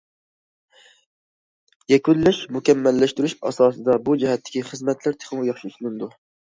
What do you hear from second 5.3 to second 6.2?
ياخشى ئىشلىنىدۇ.